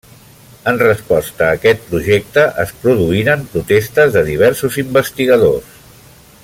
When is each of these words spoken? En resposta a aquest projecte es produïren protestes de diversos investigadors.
En 0.69 0.79
resposta 0.83 1.45
a 1.49 1.57
aquest 1.57 1.83
projecte 1.91 2.47
es 2.65 2.73
produïren 2.85 3.45
protestes 3.53 4.17
de 4.19 4.27
diversos 4.31 4.83
investigadors. 4.87 5.81